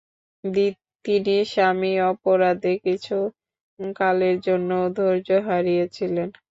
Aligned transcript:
তিনি 1.05 1.35
স্বামীর 1.51 1.99
অপরাধে 2.11 2.73
কিছুকালের 2.85 4.35
জন্যেও 4.47 4.85
ধৈর্য 4.97 5.29
হারিয়েছিলেন। 5.47 6.27